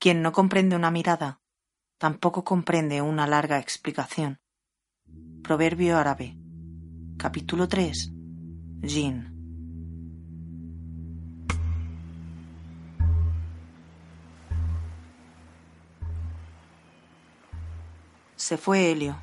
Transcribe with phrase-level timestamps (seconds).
[0.00, 1.40] Quien no comprende una mirada,
[1.98, 4.38] tampoco comprende una larga explicación.
[5.42, 6.36] Proverbio árabe.
[7.16, 8.12] Capítulo 3.
[8.84, 9.34] Jin.
[18.36, 19.20] Se fue Helio,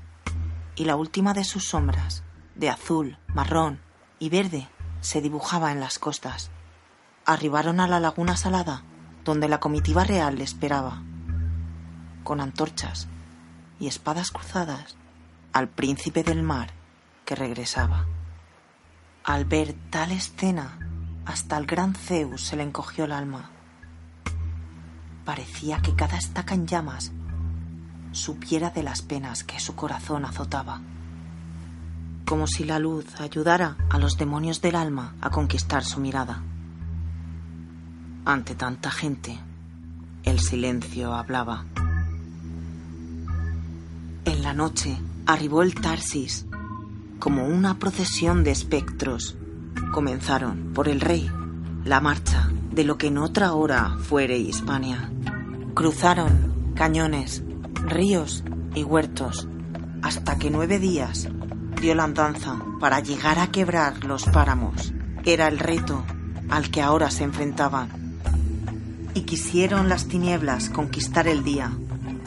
[0.76, 3.80] y la última de sus sombras, de azul, marrón
[4.20, 4.68] y verde,
[5.00, 6.52] se dibujaba en las costas.
[7.24, 8.84] Arribaron a la laguna salada,
[9.26, 11.02] donde la comitiva real le esperaba,
[12.24, 13.08] con antorchas
[13.80, 14.96] y espadas cruzadas,
[15.52, 16.72] al príncipe del mar
[17.26, 18.06] que regresaba.
[19.24, 20.78] Al ver tal escena,
[21.26, 23.50] hasta el gran Zeus se le encogió el alma.
[25.26, 27.12] Parecía que cada estaca en llamas
[28.12, 30.82] supiera de las penas que su corazón azotaba,
[32.26, 36.44] como si la luz ayudara a los demonios del alma a conquistar su mirada.
[38.28, 39.38] Ante tanta gente,
[40.24, 41.66] el silencio hablaba.
[44.26, 46.48] En la noche arribó el Tarsis,
[47.20, 49.38] como una procesión de espectros.
[49.92, 51.30] Comenzaron por el rey
[51.84, 55.12] la marcha de lo que en otra hora fuere Hispania.
[55.76, 57.44] Cruzaron cañones,
[57.86, 59.48] ríos y huertos,
[60.02, 61.30] hasta que nueve días
[61.80, 64.94] dio la andanza para llegar a quebrar los páramos.
[65.26, 66.04] Era el reto
[66.50, 68.05] al que ahora se enfrentaban.
[69.16, 71.72] Y quisieron las tinieblas conquistar el día.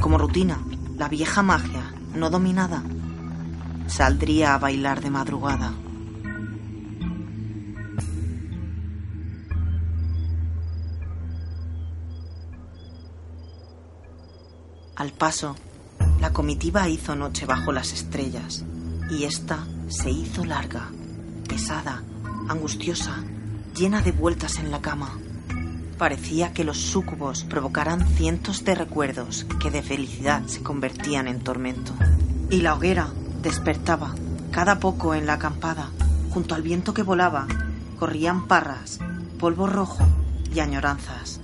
[0.01, 0.59] Como rutina,
[0.97, 2.83] la vieja magia, no dominada,
[3.87, 5.73] saldría a bailar de madrugada.
[14.97, 15.55] Al paso,
[16.21, 18.65] la comitiva hizo noche bajo las estrellas,
[19.11, 20.89] y ésta se hizo larga,
[21.47, 22.03] pesada,
[22.49, 23.23] angustiosa,
[23.77, 25.19] llena de vueltas en la cama.
[25.99, 31.93] Parecía que los súcubos provocaran cientos de recuerdos que de felicidad se convertían en tormento.
[32.51, 33.09] Y la hoguera
[33.43, 34.15] despertaba
[34.53, 35.91] cada poco en la acampada,
[36.31, 37.49] junto al viento que volaba,
[37.99, 39.01] corrían parras,
[39.41, 40.07] polvo rojo
[40.55, 41.41] y añoranzas.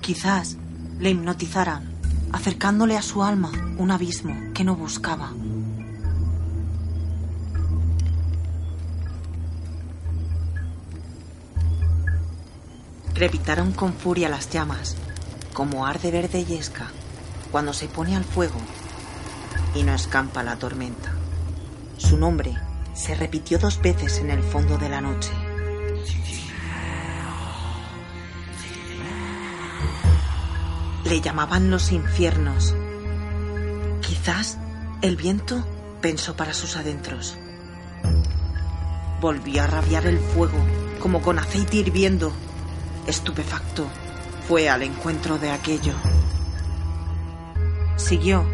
[0.00, 0.58] Quizás
[0.98, 1.92] le hipnotizaran
[2.32, 5.32] acercándole a su alma un abismo que no buscaba.
[13.22, 14.96] Crepitaron con furia las llamas,
[15.52, 16.90] como arde verde yesca
[17.52, 18.58] cuando se pone al fuego
[19.76, 21.12] y no escampa la tormenta.
[21.98, 22.52] Su nombre
[22.94, 25.30] se repitió dos veces en el fondo de la noche.
[31.04, 32.74] Le llamaban los infiernos.
[34.00, 34.58] Quizás
[35.00, 35.64] el viento
[36.00, 37.38] pensó para sus adentros.
[39.20, 40.58] Volvió a rabiar el fuego,
[40.98, 42.32] como con aceite hirviendo.
[43.06, 43.86] Estupefacto,
[44.48, 45.94] fue al encuentro de aquello.
[47.96, 48.44] Siguió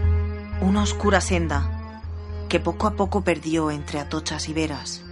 [0.61, 1.71] una oscura senda
[2.49, 5.03] que poco a poco perdió entre atochas y veras.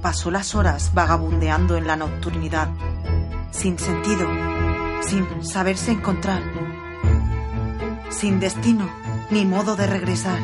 [0.00, 2.68] Pasó las horas vagabundeando en la nocturnidad,
[3.52, 4.26] sin sentido
[5.02, 6.42] sin saberse encontrar,
[8.10, 8.88] sin destino
[9.30, 10.38] ni modo de regresar.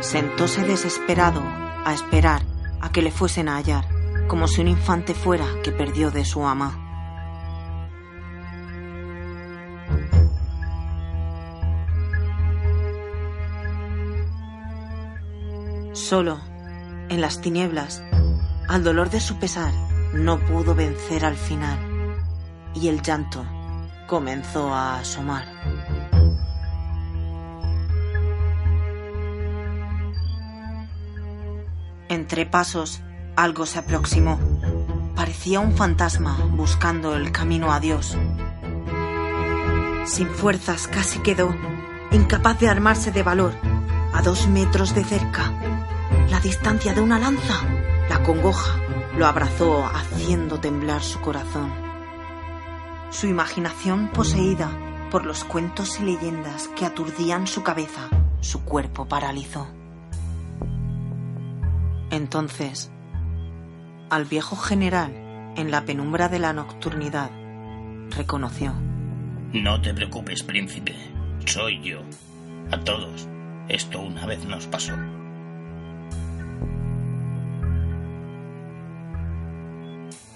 [0.00, 1.42] Sentóse desesperado
[1.84, 2.42] a esperar
[2.80, 3.84] a que le fuesen a hallar,
[4.30, 6.78] como si un infante fuera que perdió de su ama.
[15.92, 16.38] Solo,
[17.08, 18.04] en las tinieblas,
[18.68, 19.72] al dolor de su pesar,
[20.14, 21.76] no pudo vencer al final
[22.72, 23.44] y el llanto
[24.06, 25.44] comenzó a asomar.
[32.08, 33.02] Entre pasos,
[33.36, 34.38] algo se aproximó.
[35.14, 38.16] Parecía un fantasma buscando el camino a Dios.
[40.06, 41.54] Sin fuerzas casi quedó,
[42.10, 43.52] incapaz de armarse de valor,
[44.12, 45.52] a dos metros de cerca.
[46.30, 47.54] La distancia de una lanza
[48.08, 48.80] la congoja
[49.16, 51.72] lo abrazó haciendo temblar su corazón.
[53.10, 54.70] Su imaginación poseída
[55.10, 58.08] por los cuentos y leyendas que aturdían su cabeza,
[58.40, 59.68] su cuerpo paralizó.
[62.10, 62.90] Entonces,
[64.10, 65.12] al viejo general,
[65.56, 67.30] en la penumbra de la nocturnidad,
[68.10, 68.74] reconoció.
[69.52, 70.94] No te preocupes, príncipe.
[71.46, 72.00] Soy yo.
[72.72, 73.28] A todos.
[73.68, 74.94] Esto una vez nos pasó.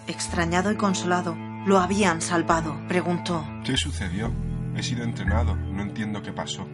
[0.06, 1.37] Extrañado y consolado,
[1.67, 2.76] lo habían salvado.
[2.88, 3.44] Preguntó.
[3.65, 4.32] ¿Qué sucedió?
[4.76, 5.56] He sido entrenado.
[5.56, 6.69] No entiendo qué pasó.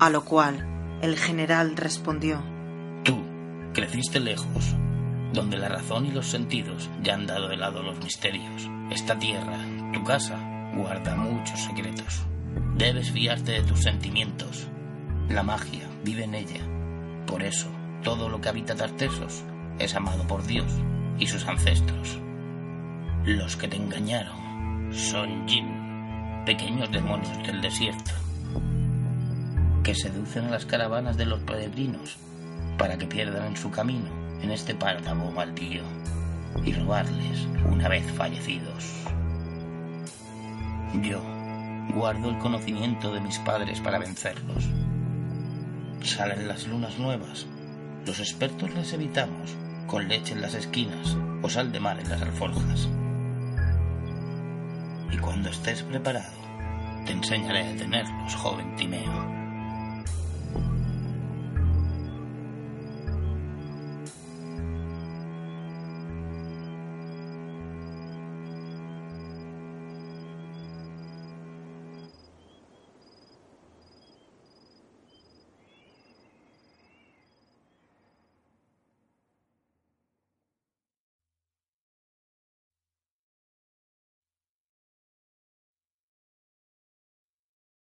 [0.00, 2.42] A lo cual el general respondió.
[3.04, 3.22] Tú,
[3.72, 4.74] creciste lejos.
[5.34, 8.70] Donde la razón y los sentidos ya han dado helado a los misterios.
[8.90, 9.58] Esta tierra,
[9.92, 10.38] tu casa,
[10.74, 12.24] guarda muchos secretos.
[12.76, 14.68] Debes fiarte de tus sentimientos.
[15.28, 16.60] La magia vive en ella.
[17.26, 17.68] Por eso,
[18.02, 19.42] todo lo que habita Tartesos
[19.78, 20.72] es amado por Dios
[21.18, 22.18] y sus ancestros.
[23.24, 28.12] Los que te engañaron son Jin, pequeños demonios del desierto,
[29.82, 32.18] que seducen a las caravanas de los peregrinos
[32.78, 35.82] para que pierdan en su camino en este pártamo maldío
[36.64, 38.84] y robarles una vez fallecidos.
[41.02, 41.22] Yo
[41.94, 44.68] guardo el conocimiento de mis padres para vencerlos.
[46.02, 47.46] Salen las lunas nuevas.
[48.06, 49.56] Los expertos las evitamos
[49.86, 52.88] con leche en las esquinas o sal de mar en las alforjas.
[55.10, 56.34] Y cuando estés preparado,
[57.06, 59.43] te enseñaré a detenerlos, joven Timeo.